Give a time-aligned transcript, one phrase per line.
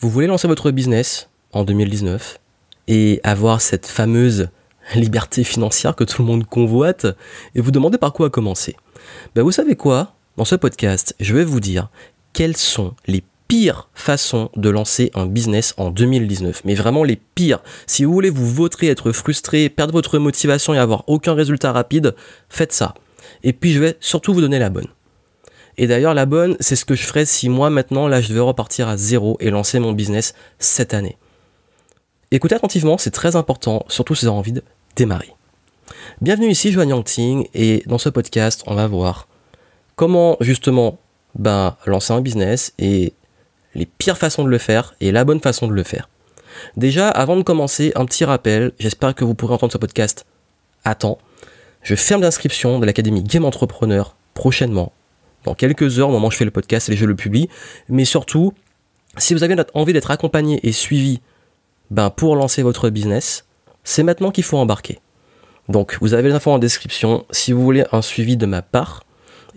[0.00, 2.38] Vous voulez lancer votre business en 2019
[2.86, 4.48] et avoir cette fameuse
[4.94, 7.08] liberté financière que tout le monde convoite
[7.56, 8.76] et vous demandez par quoi commencer?
[9.34, 10.14] Ben vous savez quoi?
[10.36, 11.88] Dans ce podcast, je vais vous dire
[12.32, 16.62] quelles sont les pires façons de lancer un business en 2019.
[16.64, 17.58] Mais vraiment les pires.
[17.88, 22.14] Si vous voulez vous vautrer, être frustré, perdre votre motivation et avoir aucun résultat rapide,
[22.48, 22.94] faites ça.
[23.42, 24.86] Et puis je vais surtout vous donner la bonne.
[25.80, 28.40] Et d'ailleurs, la bonne, c'est ce que je ferais si moi maintenant, là, je devais
[28.40, 31.16] repartir à zéro et lancer mon business cette année.
[32.32, 34.64] Écoutez attentivement, c'est très important, surtout si vous avez envie de
[34.96, 35.32] démarrer.
[36.20, 39.28] Bienvenue ici, Joanne Yangting, et dans ce podcast, on va voir
[39.94, 40.98] comment justement
[41.36, 43.14] ben, lancer un business et
[43.76, 46.08] les pires façons de le faire et la bonne façon de le faire.
[46.76, 50.26] Déjà, avant de commencer, un petit rappel, j'espère que vous pourrez entendre ce podcast
[50.84, 51.18] à temps.
[51.82, 54.92] Je ferme l'inscription de l'Académie Game Entrepreneur prochainement
[55.44, 57.48] dans quelques heures au moment où je fais le podcast et je le publie.
[57.88, 58.52] Mais surtout,
[59.16, 61.20] si vous avez envie d'être accompagné et suivi
[61.90, 63.44] ben, pour lancer votre business,
[63.84, 65.00] c'est maintenant qu'il faut embarquer.
[65.68, 67.24] Donc vous avez les infos en description.
[67.30, 69.02] Si vous voulez un suivi de ma part,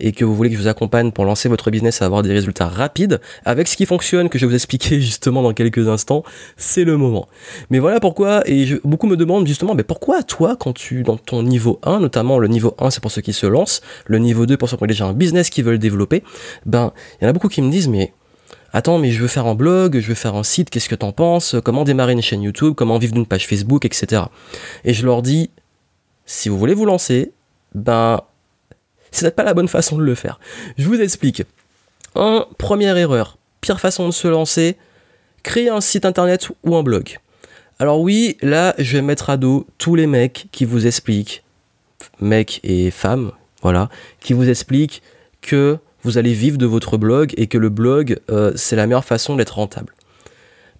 [0.02, 2.32] et que vous voulez que je vous accompagne pour lancer votre business et avoir des
[2.32, 6.24] résultats rapides, avec ce qui fonctionne, que je vais vous expliquer justement dans quelques instants,
[6.56, 7.28] c'est le moment.
[7.70, 11.42] Mais voilà pourquoi, et beaucoup me demandent justement, mais pourquoi toi, quand tu, dans ton
[11.44, 14.56] niveau 1, notamment le niveau 1, c'est pour ceux qui se lancent, le niveau 2
[14.56, 16.24] pour ceux qui ont déjà un business qui veulent développer,
[16.66, 18.12] ben, il y en a beaucoup qui me disent, mais
[18.72, 21.12] attends, mais je veux faire un blog, je veux faire un site, qu'est-ce que t'en
[21.12, 24.22] penses Comment démarrer une chaîne YouTube Comment vivre d'une page Facebook, etc.
[24.84, 25.50] Et je leur dis,
[26.26, 27.32] si vous voulez vous lancer,
[27.74, 28.20] ben
[29.12, 30.40] c'est peut-être pas la bonne façon de le faire.
[30.76, 31.44] Je vous explique.
[32.14, 34.76] En première erreur, pire façon de se lancer,
[35.42, 37.18] créer un site internet ou un blog.
[37.78, 41.42] Alors oui, là, je vais mettre à dos tous les mecs qui vous expliquent,
[42.20, 43.88] mecs et femmes, voilà,
[44.20, 45.02] qui vous expliquent
[45.40, 49.04] que vous allez vivre de votre blog et que le blog, euh, c'est la meilleure
[49.04, 49.94] façon d'être rentable.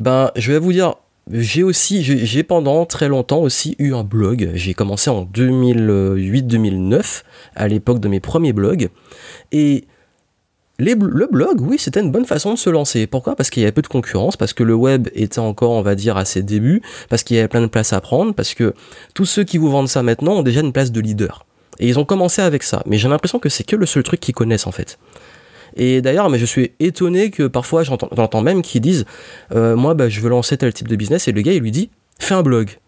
[0.00, 0.96] Ben, je vais vous dire
[1.30, 4.50] j'ai aussi, j'ai pendant très longtemps aussi eu un blog.
[4.54, 7.22] J'ai commencé en 2008-2009,
[7.54, 8.88] à l'époque de mes premiers blogs.
[9.52, 9.84] Et
[10.78, 13.06] le blog, oui, c'était une bonne façon de se lancer.
[13.06, 13.36] Pourquoi?
[13.36, 15.94] Parce qu'il y avait peu de concurrence, parce que le web était encore, on va
[15.94, 18.74] dire, à ses débuts, parce qu'il y avait plein de places à prendre, parce que
[19.14, 21.46] tous ceux qui vous vendent ça maintenant ont déjà une place de leader.
[21.78, 22.82] Et ils ont commencé avec ça.
[22.86, 24.98] Mais j'ai l'impression que c'est que le seul truc qu'ils connaissent en fait.
[25.76, 29.04] Et d'ailleurs, je suis étonné que parfois j'entends même qu'ils disent
[29.54, 31.70] euh, Moi, bah, je veux lancer tel type de business, et le gars, il lui
[31.70, 32.78] dit Fais un blog.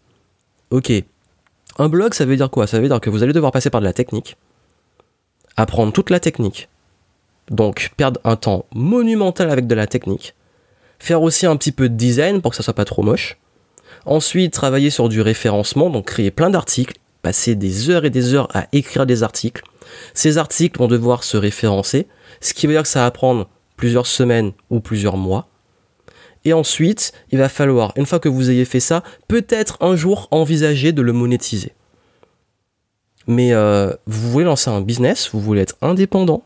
[0.70, 0.92] Ok.
[1.78, 2.66] Un blog, ça veut dire quoi?
[2.66, 4.36] Ça veut dire que vous allez devoir passer par de la technique,
[5.56, 6.68] apprendre toute la technique,
[7.50, 10.34] donc perdre un temps monumental avec de la technique,
[10.98, 13.38] faire aussi un petit peu de design pour que ça soit pas trop moche,
[14.06, 18.48] ensuite travailler sur du référencement, donc créer plein d'articles, passer des heures et des heures
[18.54, 19.64] à écrire des articles.
[20.12, 22.06] Ces articles vont devoir se référencer,
[22.40, 25.48] ce qui veut dire que ça va prendre plusieurs semaines ou plusieurs mois.
[26.44, 30.28] Et ensuite, il va falloir, une fois que vous ayez fait ça, peut-être un jour
[30.30, 31.72] envisager de le monétiser.
[33.26, 36.44] Mais euh, vous voulez lancer un business, vous voulez être indépendant,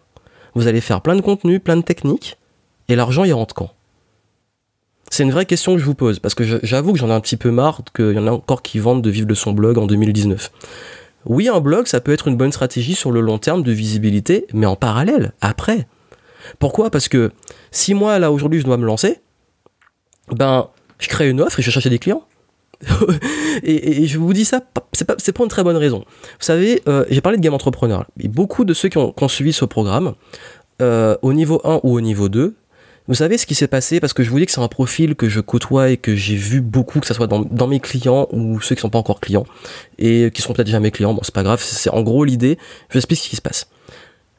[0.55, 2.39] vous allez faire plein de contenu, plein de techniques,
[2.87, 3.73] et l'argent il rentre quand?
[5.11, 7.21] C'est une vraie question que je vous pose, parce que j'avoue que j'en ai un
[7.21, 9.79] petit peu marre qu'il y en a encore qui vendent de vivre de son blog
[9.79, 10.51] en 2019.
[11.27, 14.47] Oui, un blog, ça peut être une bonne stratégie sur le long terme de visibilité,
[14.53, 15.87] mais en parallèle, après.
[16.59, 16.91] Pourquoi?
[16.91, 17.33] Parce que
[17.71, 19.21] si moi, là, aujourd'hui, je dois me lancer,
[20.31, 22.25] ben, je crée une offre et je cherche des clients.
[23.65, 24.61] et, je vous dis ça,
[25.19, 25.99] c'est pour une très bonne raison.
[25.99, 28.07] Vous savez, euh, j'ai parlé de game entrepreneur.
[28.17, 30.15] Beaucoup de ceux qui ont, suivi ce programme,
[30.81, 32.55] euh, au niveau 1 ou au niveau 2,
[33.09, 34.01] vous savez ce qui s'est passé?
[34.01, 36.37] Parce que je vous dis que c'est un profil que je côtoie et que j'ai
[36.37, 39.47] vu beaucoup, que ce soit dans, mes clients ou ceux qui sont pas encore clients
[39.99, 41.15] et qui sont peut-être jamais clients.
[41.15, 41.61] Bon, c'est pas grave.
[41.63, 42.59] C'est en gros l'idée.
[42.89, 43.69] Je vous explique ce qui se passe.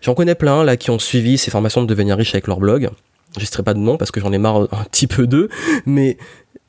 [0.01, 2.89] J'en connais plein là qui ont suivi ces formations de devenir riche avec leur blog.
[3.37, 5.49] Je ne pas de nom parce que j'en ai marre un petit peu d'eux,
[5.85, 6.17] mais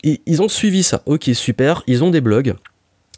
[0.03, 1.03] ils ont suivi ça.
[1.05, 1.83] Ok, super.
[1.87, 2.55] Ils ont des blogs.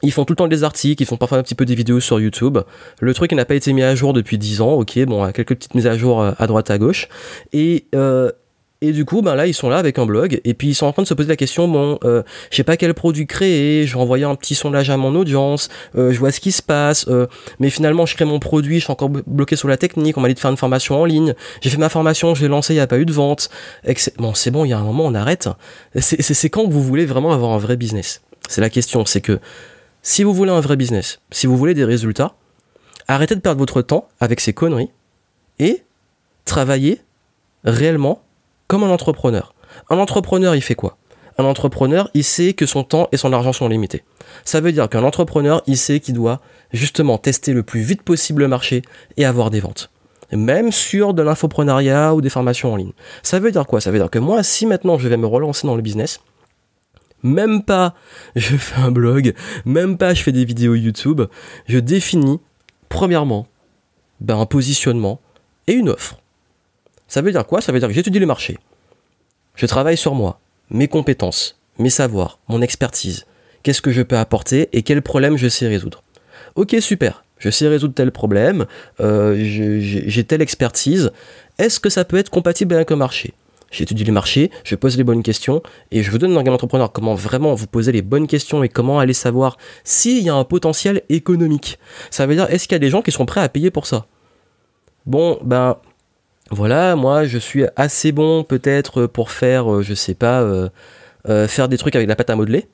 [0.01, 2.01] Ils font tout le temps des articles, ils font parfois un petit peu des vidéos
[2.01, 2.57] sur YouTube.
[2.99, 5.75] Le truc n'a pas été mis à jour depuis 10 ans, ok, bon, quelques petites
[5.75, 7.07] mises à jour euh, à droite à gauche.
[7.53, 8.29] Et euh,
[8.83, 10.85] et du coup, ben là, ils sont là avec un blog, et puis ils sont
[10.85, 12.21] en train de se poser la question, bon, euh,
[12.51, 15.69] je sais pas quel produit créer, je vais envoyer un petit sondage à mon audience,
[15.95, 17.27] euh, je vois ce qui se passe, euh,
[17.59, 20.27] mais finalement, je crée mon produit, je suis encore bloqué sur la technique, on m'a
[20.27, 22.75] dit de faire une formation en ligne, j'ai fait ma formation, je l'ai lancée, il
[22.75, 23.49] n'y a pas eu de vente.
[24.17, 25.47] Bon, c'est bon, il y a un moment, on arrête.
[25.97, 28.21] C'est quand vous voulez vraiment avoir un vrai business?
[28.49, 29.39] C'est la question, c'est que
[30.01, 32.35] si vous voulez un vrai business, si vous voulez des résultats,
[33.07, 34.89] arrêtez de perdre votre temps avec ces conneries
[35.59, 35.83] et
[36.43, 36.99] travaillez
[37.63, 38.21] réellement
[38.73, 39.53] comme un entrepreneur.
[39.91, 40.97] Un entrepreneur, il fait quoi?
[41.37, 44.03] Un entrepreneur, il sait que son temps et son argent sont limités.
[44.45, 46.41] Ça veut dire qu'un entrepreneur, il sait qu'il doit
[46.71, 48.81] justement tester le plus vite possible le marché
[49.15, 49.91] et avoir des ventes.
[50.31, 52.93] même sur de l'infoprenariat ou des formations en ligne.
[53.21, 53.79] Ça veut dire quoi?
[53.79, 56.19] Ça veut dire que moi, si maintenant je vais me relancer dans le business,
[57.21, 57.93] même pas
[58.35, 59.35] je fais un blog,
[59.65, 61.21] même pas je fais des vidéos YouTube,
[61.67, 62.39] je définis
[62.89, 63.45] premièrement
[64.19, 65.21] ben, un positionnement
[65.67, 66.22] et une offre.
[67.13, 67.61] Ça veut dire quoi?
[67.61, 68.57] Ça veut dire que j'étudie le marché.
[69.53, 70.39] Je travaille sur moi,
[70.71, 73.27] mes compétences, mes savoirs, mon expertise.
[73.61, 76.01] Qu'est-ce que je peux apporter et quels problèmes je sais résoudre?
[76.55, 77.23] Ok, super.
[77.37, 78.65] Je sais résoudre tel problème,
[78.99, 81.11] euh, j'ai telle expertise.
[81.59, 83.35] Est-ce que ça peut être compatible avec un marché?
[83.69, 85.61] J'étudie les marchés, je pose les bonnes questions
[85.91, 88.69] et je vous donne dans Game Entrepreneur comment vraiment vous poser les bonnes questions et
[88.69, 91.77] comment aller savoir s'il y a un potentiel économique.
[92.09, 93.85] Ça veut dire, est-ce qu'il y a des gens qui sont prêts à payer pour
[93.85, 94.07] ça?
[95.05, 95.77] Bon, ben
[96.51, 100.69] voilà, moi je suis assez bon peut-être pour faire, euh, je sais pas, euh,
[101.29, 102.67] euh, faire des trucs avec la pâte à modeler.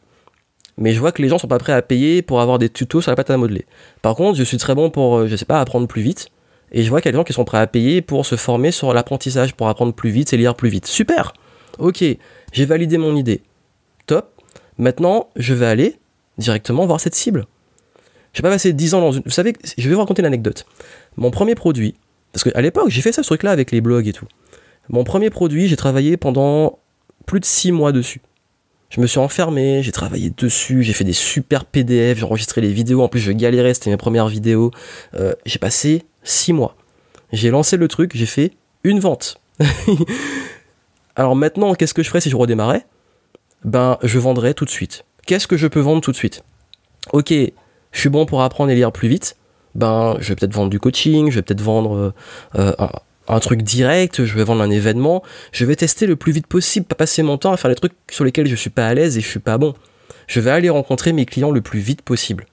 [0.77, 3.01] Mais je vois que les gens sont pas prêts à payer pour avoir des tutos
[3.01, 3.66] sur la pâte à modeler.
[4.01, 6.30] Par contre, je suis très bon pour, je sais pas, apprendre plus vite.
[6.71, 8.36] Et je vois qu'il y a des gens qui sont prêts à payer pour se
[8.36, 10.86] former sur l'apprentissage, pour apprendre plus vite et lire plus vite.
[10.86, 11.33] Super
[11.80, 12.04] Ok,
[12.54, 13.42] j'ai validé mon idée.
[14.06, 14.31] Top.
[14.77, 15.95] Maintenant, je vais aller
[16.38, 17.45] directement voir cette cible.
[18.33, 19.24] Je vais pas passer 10 ans dans une...
[19.25, 20.66] Vous savez, je vais vous raconter l'anecdote.
[21.18, 21.95] Mon premier produit,
[22.33, 24.27] parce qu'à l'époque, j'ai fait ça ce truc-là avec les blogs et tout.
[24.89, 26.79] Mon premier produit, j'ai travaillé pendant
[27.25, 28.21] plus de 6 mois dessus.
[28.89, 32.73] Je me suis enfermé, j'ai travaillé dessus, j'ai fait des super PDF, j'ai enregistré les
[32.73, 34.71] vidéos, en plus je galérais, c'était mes premières vidéos.
[35.13, 36.75] Euh, j'ai passé 6 mois.
[37.31, 38.53] J'ai lancé le truc, j'ai fait
[38.83, 39.39] une vente.
[41.15, 42.85] Alors maintenant, qu'est-ce que je ferais si je redémarrais?
[43.63, 45.05] Ben, je vendrais tout de suite.
[45.27, 46.43] Qu'est-ce que je peux vendre tout de suite?
[47.11, 49.35] Ok, je suis bon pour apprendre et lire plus vite.
[49.75, 52.13] Ben, je vais peut-être vendre du coaching, je vais peut-être vendre
[52.56, 52.71] euh,
[53.27, 55.24] un, truc direct, je vais vendre un événement.
[55.51, 57.94] Je vais tester le plus vite possible, pas passer mon temps à faire des trucs
[58.10, 59.74] sur lesquels je suis pas à l'aise et je suis pas bon.
[60.27, 62.45] Je vais aller rencontrer mes clients le plus vite possible.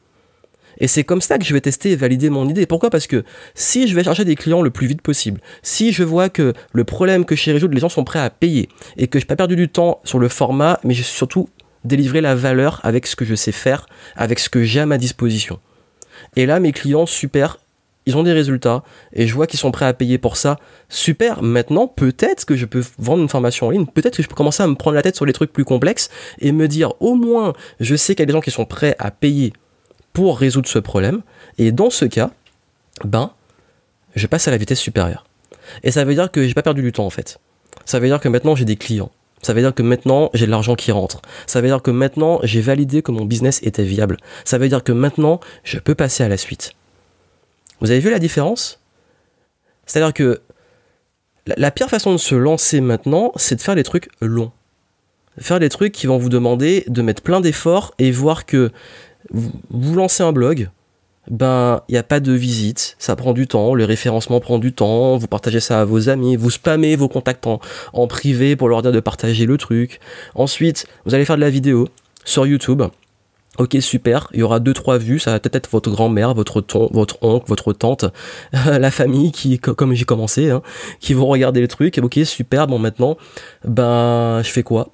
[0.78, 2.66] Et c'est comme ça que je vais tester et valider mon idée.
[2.66, 2.90] Pourquoi?
[2.90, 3.24] Parce que
[3.54, 6.84] si je vais chercher des clients le plus vite possible, si je vois que le
[6.84, 9.26] problème que je sais résoudre, les gens sont prêts à payer, et que je n'ai
[9.26, 11.48] pas perdu du temps sur le format, mais j'ai surtout
[11.84, 13.86] délivré la valeur avec ce que je sais faire,
[14.16, 15.60] avec ce que j'ai à ma disposition.
[16.36, 17.58] Et là, mes clients, super,
[18.06, 20.58] ils ont des résultats, et je vois qu'ils sont prêts à payer pour ça.
[20.88, 24.36] Super, maintenant, peut-être que je peux vendre une formation en ligne, peut-être que je peux
[24.36, 27.14] commencer à me prendre la tête sur les trucs plus complexes, et me dire, au
[27.14, 29.52] moins, je sais qu'il y a des gens qui sont prêts à payer
[30.12, 31.20] pour résoudre ce problème.
[31.58, 32.30] Et dans ce cas,
[33.04, 33.32] ben,
[34.14, 35.26] je passe à la vitesse supérieure.
[35.82, 37.38] Et ça veut dire que j'ai pas perdu du temps en fait.
[37.84, 39.10] Ça veut dire que maintenant j'ai des clients.
[39.42, 41.20] Ça veut dire que maintenant j'ai de l'argent qui rentre.
[41.46, 44.16] Ça veut dire que maintenant j'ai validé que mon business était viable.
[44.44, 46.72] Ça veut dire que maintenant je peux passer à la suite.
[47.80, 48.80] Vous avez vu la différence?
[49.86, 50.40] C'est-à-dire que
[51.46, 54.50] la, pire façon de se lancer maintenant, c'est de faire des trucs longs.
[55.38, 58.72] Faire des trucs qui vont vous demander de mettre plein d'efforts et voir que
[59.30, 60.70] vous, lancez un blog,
[61.30, 64.72] ben il n'y a pas de visite, ça prend du temps, le référencement prend du
[64.72, 68.82] temps, vous partagez ça à vos amis, vous spammez vos contacts en, privé pour leur
[68.82, 70.00] dire de partager le truc.
[70.34, 71.88] Ensuite, vous allez faire de la vidéo
[72.24, 72.82] sur YouTube.
[73.58, 76.60] Ok super, il y aura deux trois vues, ça va peut-être être votre grand-mère, votre
[76.60, 78.04] ton, votre oncle, votre tante,
[78.52, 80.62] la famille qui, comme j'ai commencé, hein,
[81.00, 81.98] qui vont regarder le truc.
[82.02, 83.16] Ok super, bon maintenant,
[83.64, 84.90] ben je fais quoi?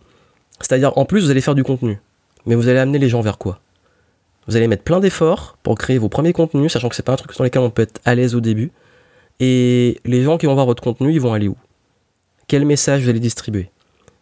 [0.60, 1.98] C'est-à-dire en plus vous allez faire du contenu,
[2.46, 3.61] mais vous allez amener les gens vers quoi?
[4.48, 7.16] Vous allez mettre plein d'efforts pour créer vos premiers contenus, sachant que c'est pas un
[7.16, 8.72] truc sur lequel on peut être à l'aise au début.
[9.40, 11.56] Et les gens qui vont voir votre contenu, ils vont aller où?
[12.48, 13.70] Quel message vous allez distribuer?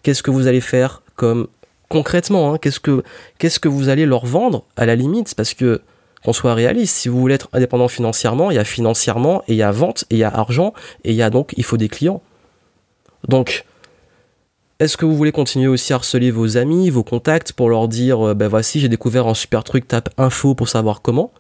[0.02, 1.48] Qu'est-ce que vous allez faire comme
[1.88, 3.02] concrètement hein, qu'est-ce que
[3.38, 5.34] qu'est-ce que vous allez leur vendre à la limite?
[5.34, 5.82] Parce que
[6.24, 9.56] qu'on soit réaliste, si vous voulez être indépendant financièrement, il y a financièrement et il
[9.56, 11.78] y a vente et il y a argent et il y a donc il faut
[11.78, 12.22] des clients.
[13.26, 13.64] Donc
[14.80, 18.34] est-ce que vous voulez continuer aussi à harceler vos amis, vos contacts pour leur dire
[18.34, 21.32] ben voici j'ai découvert un super truc, tape info pour savoir comment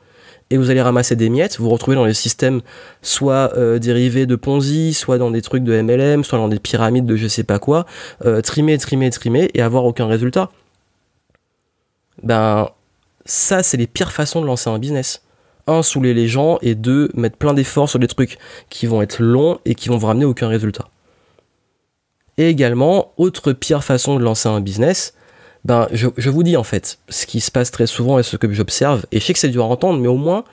[0.50, 2.60] et vous allez ramasser des miettes, vous, vous retrouvez dans les systèmes
[3.02, 7.06] soit euh, dérivés de Ponzi, soit dans des trucs de MLM, soit dans des pyramides
[7.06, 7.86] de je sais pas quoi,
[8.24, 10.50] euh, trimer, trimer, trimer et avoir aucun résultat.
[12.22, 12.68] Ben
[13.24, 15.22] ça c'est les pires façons de lancer un business.
[15.66, 18.38] Un, saouler les gens et deux, mettre plein d'efforts sur des trucs
[18.70, 20.88] qui vont être longs et qui vont vous ramener aucun résultat.
[22.40, 25.12] Et également, autre pire façon de lancer un business,
[25.66, 28.50] ben, je, vous dis en fait, ce qui se passe très souvent et ce que
[28.50, 30.44] j'observe, et je sais que c'est dur à entendre, mais au moins,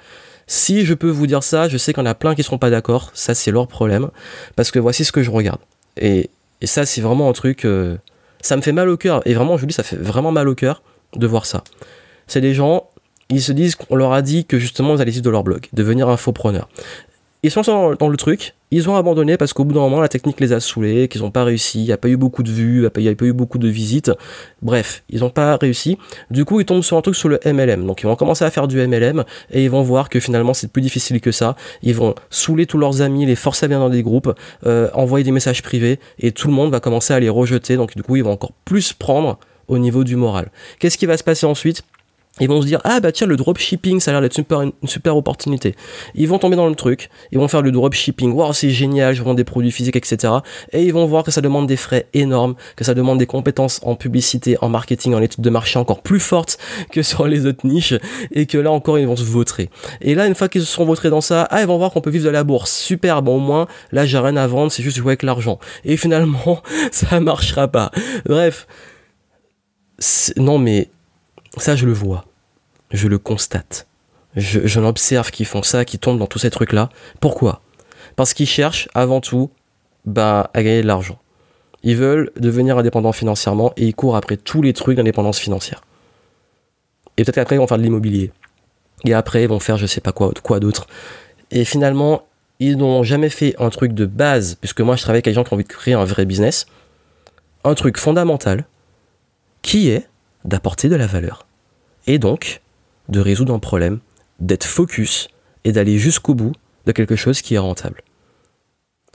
[0.47, 2.43] si je peux vous dire ça, je sais qu'il y en a plein qui ne
[2.43, 4.09] seront pas d'accord, ça c'est leur problème,
[4.57, 5.61] parce que voici ce que je regarde.
[5.95, 6.29] Et,
[6.65, 7.95] ça c'est vraiment un truc, euh,
[8.41, 10.49] ça me fait mal au cœur, et vraiment je vous dis, ça fait vraiment mal
[10.49, 10.83] au cœur
[11.15, 11.63] de voir ça.
[12.27, 12.89] C'est des gens,
[13.29, 15.67] ils se disent qu'on leur a dit que justement ils allaient vivre de leur blog,
[15.71, 16.67] devenir infopreneur.
[17.47, 20.39] Ils sont dans, le truc, ils ont abandonné parce qu'au bout d'un moment, la technique
[20.39, 22.87] les a saoulés, qu'ils n'ont pas réussi, il n'y a pas eu beaucoup de vues,
[22.97, 24.11] il n'y a pas eu beaucoup de visites.
[24.61, 25.97] Bref, ils n'ont pas réussi.
[26.29, 27.85] Du coup, ils tombent sur un truc sur le MLM.
[27.85, 30.71] Donc, ils vont commencer à faire du MLM et ils vont voir que finalement, c'est
[30.71, 31.55] plus difficile que ça.
[31.81, 34.33] Ils vont saouler tous leurs amis, les forcer à bien dans des groupes,
[34.65, 37.77] euh, envoyer des messages privés et tout le monde va commencer à les rejeter.
[37.77, 40.51] Donc, du coup, ils vont encore plus prendre au niveau du moral.
[40.79, 41.83] Qu'est-ce qui va se passer ensuite?
[42.39, 44.71] Ils vont se dire ah bah tiens le dropshipping ça a l'air d'être super, une
[44.85, 45.75] super opportunité.
[46.15, 49.23] Ils vont tomber dans le truc, ils vont faire le dropshipping, waouh c'est génial, je
[49.23, 50.33] vends des produits physiques etc.
[50.71, 53.79] Et ils vont voir que ça demande des frais énormes, que ça demande des compétences
[53.83, 56.57] en publicité, en marketing, en études de marché encore plus fortes
[56.91, 57.95] que sur les autres niches,
[58.31, 59.69] et que là encore ils vont se vautrer.
[60.01, 62.01] Et là une fois qu'ils se seront vautrés dans ça, ah ils vont voir qu'on
[62.01, 64.83] peut vivre de la bourse, super, bon au moins là j'ai rien à vendre, c'est
[64.83, 65.59] juste jouer avec l'argent.
[65.85, 67.91] Et finalement ça marchera pas.
[68.25, 68.67] Bref,
[70.37, 70.89] non mais
[71.61, 72.25] ça, je le vois.
[72.91, 73.87] Je le constate.
[74.35, 76.89] Je, l'observe qui font ça, qui tombent dans tous ces trucs-là.
[77.19, 77.61] Pourquoi?
[78.15, 79.49] Parce qu'ils cherchent avant tout
[80.05, 81.19] bah, à gagner de l'argent.
[81.83, 85.81] Ils veulent devenir indépendants financièrement et ils courent après tous les trucs d'indépendance financière.
[87.17, 88.31] Et peut-être qu'après, ils vont faire de l'immobilier.
[89.05, 90.87] Et après, ils vont faire je sais pas quoi, quoi d'autre.
[91.49, 92.27] Et finalement,
[92.59, 95.43] ils n'ont jamais fait un truc de base, puisque moi je travaille avec des gens
[95.43, 96.65] qui ont envie de créer un vrai business.
[97.63, 98.65] Un truc fondamental
[99.61, 100.07] qui est
[100.45, 101.46] d'apporter de la valeur
[102.07, 102.61] et donc
[103.09, 103.99] de résoudre un problème,
[104.39, 105.29] d'être focus
[105.63, 106.53] et d'aller jusqu'au bout
[106.85, 108.01] de quelque chose qui est rentable.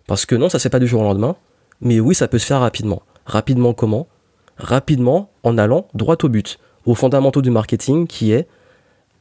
[0.06, 1.36] Parce que non, ça fait pas du jour au lendemain,
[1.80, 3.02] mais oui, ça peut se faire rapidement.
[3.26, 4.08] Rapidement comment?
[4.56, 8.46] Rapidement en allant droit au but, aux fondamentaux du marketing qui est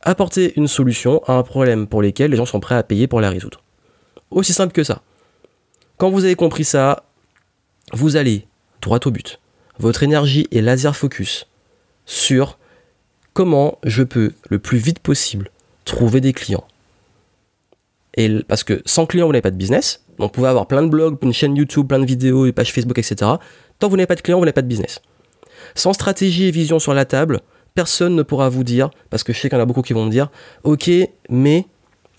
[0.02, 3.22] apporter une solution à un problème pour lequel les gens sont prêts à payer pour
[3.22, 3.64] la résoudre.
[4.32, 5.02] Aussi simple que ça.
[5.98, 7.04] Quand vous avez compris ça,
[7.94, 8.48] vous allez
[8.82, 9.40] droit au but.
[9.78, 11.48] Votre énergie est laser focus
[12.06, 12.58] sur
[13.34, 15.50] comment je peux le plus vite possible
[15.86, 16.66] trouver des clients.
[18.48, 20.04] Parce que sans clients, vous n'avez pas de business.
[20.18, 22.98] Vous pouvez avoir plein de blogs, une chaîne YouTube, plein de vidéos, des pages Facebook,
[22.98, 23.16] etc.
[23.80, 25.02] Tant que vous n'avez pas de clients, vous n'avez pas de business.
[25.76, 27.40] Sans stratégie et vision sur la table,
[27.74, 29.94] personne ne pourra vous dire, parce que je sais qu'il y en a beaucoup qui
[29.94, 30.30] vont me dire,
[30.64, 30.92] ok,
[31.30, 31.66] mais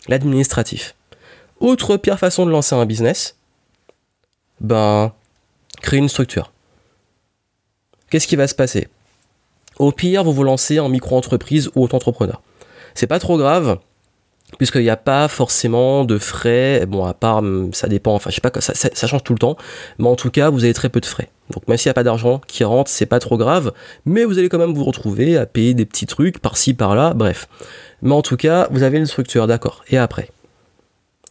[0.08, 0.94] l'administratif.
[1.60, 3.36] Autre pire façon de lancer un business,
[4.60, 5.12] ben,
[5.82, 6.52] créer une structure.
[8.10, 8.88] Qu'est-ce qui va se passer?
[9.78, 12.40] Au pire, vous vous lancez en micro-entreprise ou auto-entrepreneur.
[12.94, 13.78] C'est pas trop grave,
[14.58, 16.84] puisqu'il n'y a pas forcément de frais.
[16.86, 19.38] Bon, à part, hum, ça dépend, enfin, je sais pas, ça, ça, change tout le
[19.38, 19.56] temps,
[19.98, 21.30] mais en tout cas, vous avez très peu de frais.
[21.50, 23.72] Donc, même s'il n'y a pas d'argent qui rentre, c'est pas trop grave,
[24.04, 27.48] mais vous allez quand même vous retrouver à payer des petits trucs par-ci, par-là, bref.
[28.02, 29.84] Mais en tout cas, vous avez une structure, d'accord.
[29.88, 30.30] Et après?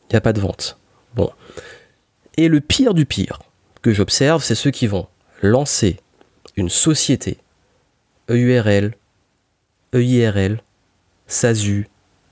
[0.09, 0.77] Il n'y a pas de vente.
[1.15, 1.29] Bon.
[2.37, 3.39] Et le pire du pire
[3.81, 5.07] que j'observe, c'est ceux qui vont
[5.41, 5.97] lancer
[6.55, 7.37] une société
[8.31, 8.95] EURL,
[9.93, 10.61] EIRL,
[11.27, 11.87] SASU,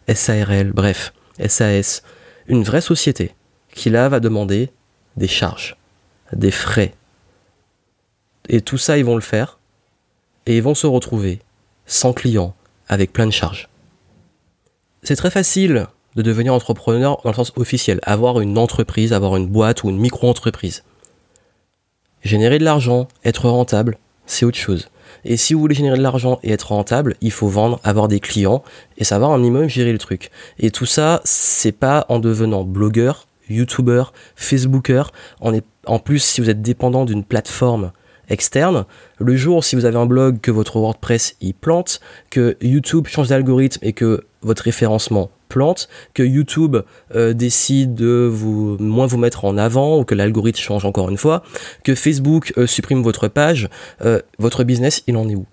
[0.08, 1.14] SARL, bref,
[1.48, 2.04] SAS,
[2.48, 3.34] une vraie société
[3.74, 4.72] qui là va demander
[5.18, 5.78] des charges,
[6.34, 6.94] des frais.
[8.48, 9.60] Et tout ça, ils vont le faire
[10.46, 11.40] et ils vont se retrouver
[11.86, 12.56] sans clients,
[12.88, 13.68] avec plein de charges.
[15.04, 19.48] C'est très facile de devenir entrepreneur dans le sens officiel, avoir une entreprise, avoir une
[19.48, 20.84] boîte ou une micro-entreprise.
[22.24, 24.90] Générer de l'argent, être rentable, c'est autre chose.
[25.26, 28.20] Et si vous voulez générer de l'argent et être rentable, il faut vendre, avoir des
[28.20, 28.64] clients
[28.98, 30.32] et savoir un minimum gérer le truc.
[30.60, 35.12] Et tout ça, c'est pas en devenant blogueur, youtubeur, facebooker.
[35.42, 37.92] En, plus, si vous êtes dépendant d'une plateforme
[38.30, 38.86] externe,
[39.18, 42.00] le jour si vous avez un blog que votre WordPress y plante,
[42.30, 46.78] que YouTube change d'algorithme et que votre référencement plante, que YouTube
[47.16, 51.18] euh, décide de vous moins vous mettre en avant ou que l'algorithme change encore une
[51.18, 51.44] fois,
[51.84, 53.70] que Facebook euh, supprime votre page,
[54.06, 55.46] euh, votre business il en est où?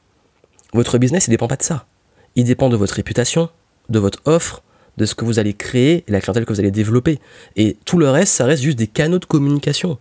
[0.75, 1.87] Votre business il dépend pas de ça.
[2.35, 3.49] Il dépend de votre réputation,
[3.89, 4.63] de votre offre,
[4.99, 7.19] de ce que vous allez créer et la clientèle que vous allez développer.
[7.57, 9.99] Et tout le reste, ça reste juste des canaux de communication.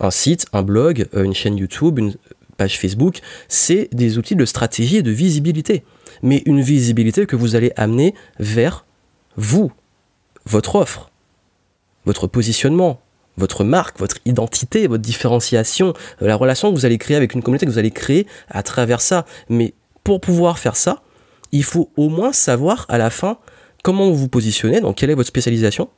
[0.00, 2.14] Un site, un blog, une chaîne YouTube, une
[2.54, 5.84] page Facebook, c'est des outils de stratégie et de visibilité.
[6.22, 8.86] Mais une visibilité que vous allez amener vers
[9.36, 9.72] vous,
[10.46, 11.10] votre offre,
[12.04, 13.00] votre positionnement,
[13.36, 17.42] votre marque, votre identité, votre différenciation, euh, la relation que vous allez créer avec une
[17.42, 19.26] communauté que vous allez créer à travers ça.
[19.48, 21.02] Mais pour pouvoir faire ça,
[21.52, 23.38] il faut au moins savoir à la fin
[23.82, 25.88] comment vous vous positionnez, donc quelle est votre spécialisation,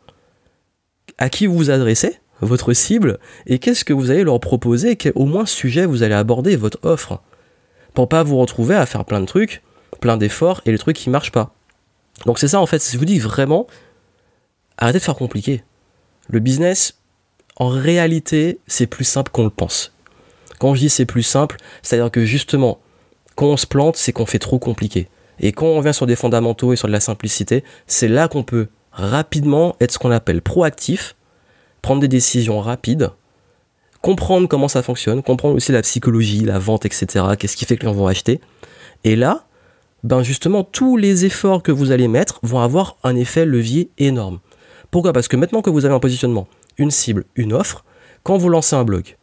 [1.19, 5.13] à qui vous vous adressez, votre cible, et qu'est-ce que vous allez leur proposer, quel
[5.15, 7.23] au moins sujet vous allez aborder votre offre.
[7.95, 9.63] Pour pas vous retrouver à faire plein de trucs,
[10.01, 11.55] plein d'efforts, et les trucs qui marchent pas.
[12.25, 13.67] Donc c'est ça en fait, si je vous dis vraiment,
[14.79, 15.65] arrêtez de faire compliqué.
[16.29, 16.99] Le business,
[17.57, 19.95] en réalité, c'est plus simple qu'on le pense.
[20.59, 22.81] Quand je dis c'est plus simple, c'est-à-dire que justement,
[23.35, 25.09] quand on se plante, c'est qu'on fait trop compliqué.
[25.41, 28.43] Et quand on vient sur des fondamentaux et sur de la simplicité, c'est là qu'on
[28.43, 31.16] peut rapidement être ce qu'on appelle proactif,
[31.87, 33.11] prendre des décisions rapides,
[34.03, 37.25] comprendre comment ça fonctionne, comprendre aussi la psychologie, la vente, etc.
[37.39, 38.41] Qu'est-ce qui fait que les gens vont acheter.
[39.05, 39.47] Et là,
[40.03, 44.41] ben justement, tous les efforts que vous allez mettre vont avoir un effet levier énorme.
[44.91, 45.13] Pourquoi?
[45.13, 47.85] Parce que maintenant que vous avez un positionnement, une cible, une offre,
[48.25, 49.17] quand vous lancez un blog,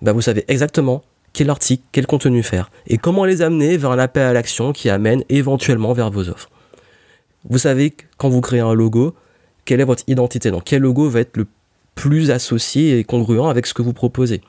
[0.00, 1.02] ben vous savez exactement
[1.34, 4.88] quel article, quel contenu faire et comment les amener vers un appel à l'action qui
[4.88, 6.48] amène éventuellement vers vos offres.
[7.44, 9.14] Vous savez quand vous créez un logo,
[9.66, 11.46] quelle est votre identité, donc quel logo va être le
[11.96, 14.40] plus associé et congruent avec ce que vous proposez.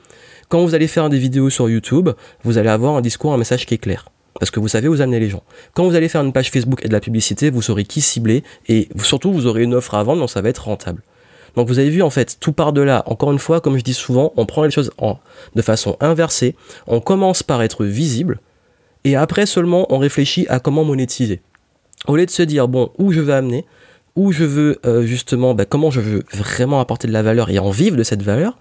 [0.48, 2.10] Quand vous allez faire des vidéos sur YouTube,
[2.44, 5.00] vous allez avoir un discours, un message qui est clair parce que vous savez où
[5.00, 5.42] amener les gens.
[5.74, 8.44] Quand vous allez faire une page Facebook et de la publicité, vous saurez qui cibler
[8.68, 11.02] et surtout vous aurez une offre à vendre, donc ça va être rentable.
[11.56, 13.02] Donc vous avez vu en fait, tout part de là.
[13.06, 14.92] Encore une fois, comme je dis souvent, on prend les choses
[15.54, 16.54] de façon inversée.
[16.86, 18.38] On commence par être visible
[19.04, 21.40] et après seulement on réfléchit à comment monétiser.
[22.06, 23.64] Au lieu de se dire bon où je veux amener,
[24.18, 27.60] où je veux euh, justement, ben, comment je veux vraiment apporter de la valeur et
[27.60, 28.58] en vivre de cette valeur,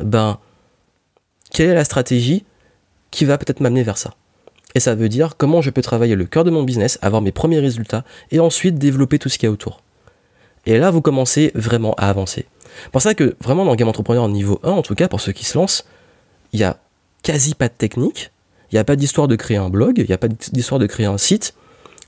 [0.00, 0.38] ben
[1.52, 2.46] quelle est la stratégie
[3.10, 4.14] qui va peut-être m'amener vers ça?
[4.74, 7.30] Et ça veut dire comment je peux travailler le cœur de mon business, avoir mes
[7.30, 9.82] premiers résultats, et ensuite développer tout ce qu'il y a autour.
[10.64, 12.46] Et là, vous commencez vraiment à avancer.
[12.90, 15.44] Pour ça que vraiment dans Game Entrepreneur niveau 1, en tout cas pour ceux qui
[15.44, 15.84] se lancent,
[16.54, 16.78] il n'y a
[17.22, 18.32] quasi pas de technique,
[18.72, 20.86] il n'y a pas d'histoire de créer un blog, il n'y a pas d'histoire de
[20.86, 21.54] créer un site.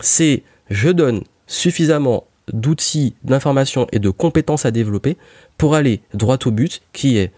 [0.00, 5.16] C'est je donne suffisamment d'outils, d'informations et de compétences à développer
[5.56, 7.32] pour aller droit au but qui est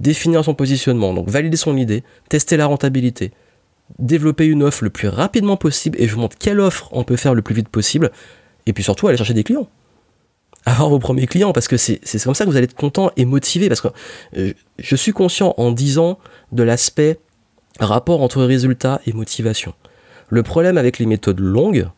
[0.00, 3.32] définir son positionnement, donc valider son idée, tester la rentabilité,
[3.98, 7.16] développer une offre le plus rapidement possible et je vous montre quelle offre on peut
[7.16, 8.10] faire le plus vite possible.
[8.66, 9.68] Et puis surtout, aller chercher des clients.
[10.66, 13.24] Avoir vos premiers clients parce que c'est comme ça que vous allez être content et
[13.24, 13.68] motivé.
[13.68, 13.88] Parce que
[14.36, 16.18] euh, je suis conscient en disant
[16.52, 17.18] de l'aspect
[17.78, 19.74] rapport entre résultat et motivation.
[20.28, 21.88] Le problème avec les méthodes longues,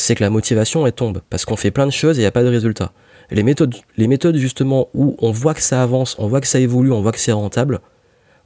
[0.00, 2.28] c'est que la motivation elle tombe parce qu'on fait plein de choses et il n'y
[2.28, 2.92] a pas de résultat.
[3.30, 6.58] Les méthodes, les méthodes justement où on voit que ça avance, on voit que ça
[6.58, 7.80] évolue, on voit que c'est rentable,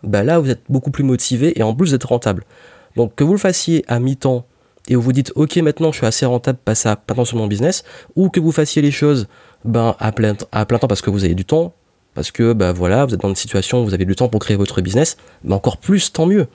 [0.02, 2.44] bah là vous êtes beaucoup plus motivé et en plus vous êtes rentable.
[2.96, 4.46] Donc que vous le fassiez à mi-temps
[4.88, 7.46] et où vous dites ok maintenant je suis assez rentable, passe à pas sur mon
[7.46, 7.84] business,
[8.16, 9.28] ou que vous fassiez les choses
[9.64, 11.72] ben, à, plein, à plein temps parce que vous avez du temps,
[12.14, 14.40] parce que bah voilà, vous êtes dans une situation où vous avez du temps pour
[14.40, 16.46] créer votre business, mais encore plus, tant mieux.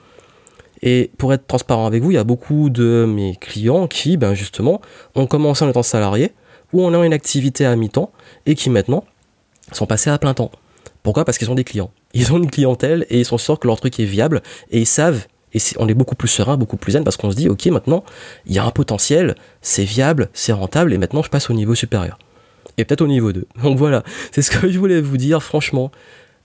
[0.82, 4.34] Et pour être transparent avec vous, il y a beaucoup de mes clients qui, ben
[4.34, 4.80] justement,
[5.14, 6.32] ont commencé en étant salariés
[6.72, 8.12] ou en ayant une activité à mi-temps
[8.46, 9.04] et qui maintenant
[9.72, 10.50] sont passés à plein temps.
[11.02, 11.24] Pourquoi?
[11.24, 11.90] Parce qu'ils sont des clients.
[12.12, 14.86] Ils ont une clientèle et ils sont sûrs que leur truc est viable et ils
[14.86, 17.66] savent et on est beaucoup plus serein, beaucoup plus zen parce qu'on se dit ok
[17.66, 18.04] maintenant
[18.46, 21.74] il y a un potentiel, c'est viable, c'est rentable et maintenant je passe au niveau
[21.74, 22.18] supérieur.
[22.78, 23.46] Et peut-être au niveau 2.
[23.62, 25.90] Donc voilà, c'est ce que je voulais vous dire franchement.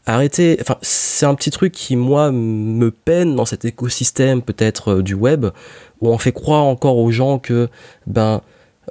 [0.07, 5.01] Arrêtez, enfin c'est un petit truc qui moi me peine dans cet écosystème peut-être euh,
[5.01, 5.47] du web
[5.99, 7.69] où on fait croire encore aux gens que
[8.05, 8.41] ben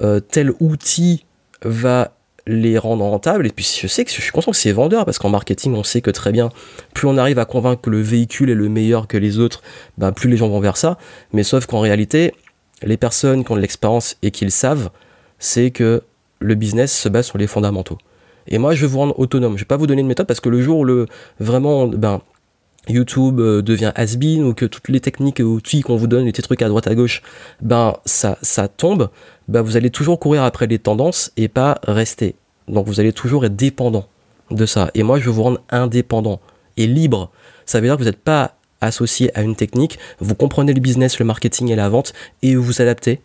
[0.02, 1.24] euh, tel outil
[1.62, 2.12] va
[2.46, 3.46] les rendre rentables.
[3.46, 5.84] Et puis je sais que je suis conscient que c'est vendeur parce qu'en marketing, on
[5.84, 6.50] sait que très bien,
[6.94, 9.62] plus on arrive à convaincre que le véhicule est le meilleur que les autres,
[9.98, 10.98] bah, plus les gens vont vers ça.
[11.32, 12.34] Mais sauf qu'en réalité,
[12.82, 14.90] les personnes qui ont de l'expérience et qui le savent,
[15.38, 16.02] c'est que
[16.40, 17.98] le business se base sur les fondamentaux.
[18.48, 19.56] Et moi, je vais vous rendre autonome.
[19.56, 21.06] Je vais pas vous donner une méthode parce que le jour où le
[21.38, 22.20] vraiment, ben,
[22.88, 26.32] YouTube euh, devient has-been ou que toutes les techniques et outils qu'on vous donne, les
[26.32, 27.22] petits trucs à droite à gauche,
[27.60, 29.08] ben ça, ça tombe,
[29.48, 32.34] ben vous allez toujours courir après les tendances et pas rester.
[32.68, 34.06] Donc vous allez toujours être dépendant
[34.50, 34.90] de ça.
[34.94, 36.40] Et moi je veux vous rendre indépendant
[36.76, 37.30] et libre.
[37.64, 41.18] Ça veut dire que vous n'êtes pas associé à une technique, vous comprenez le business,
[41.18, 43.20] le marketing et la vente et vous vous adaptez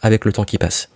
[0.00, 0.90] avec le temps qui passe.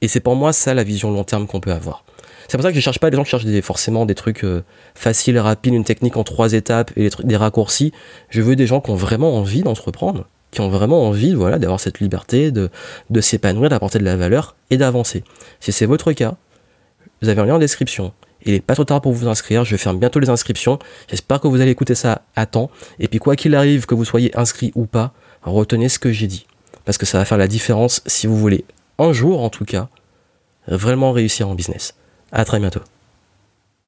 [0.00, 2.04] Et c'est pour moi ça la vision long terme qu'on peut avoir.
[2.52, 4.44] C'est pour ça que je cherche pas les gens qui cherchent des, forcément des trucs
[4.44, 4.62] euh,
[4.94, 7.94] faciles, rapides, une technique en trois étapes et des, trucs, des raccourcis.
[8.28, 11.80] Je veux des gens qui ont vraiment envie d'entreprendre, qui ont vraiment envie voilà, d'avoir
[11.80, 12.68] cette liberté, de,
[13.08, 15.24] de s'épanouir, d'apporter de la valeur et d'avancer.
[15.60, 16.34] Si c'est votre cas,
[17.22, 18.12] vous avez un lien en description.
[18.44, 19.64] Il n'est pas trop tard pour vous inscrire.
[19.64, 20.78] Je ferme bientôt les inscriptions.
[21.08, 22.70] J'espère que vous allez écouter ça à temps.
[22.98, 26.26] Et puis, quoi qu'il arrive, que vous soyez inscrit ou pas, retenez ce que j'ai
[26.26, 26.46] dit.
[26.84, 28.66] Parce que ça va faire la différence si vous voulez,
[28.98, 29.88] un jour en tout cas,
[30.68, 31.94] vraiment réussir en business.
[32.32, 32.80] À très bientôt.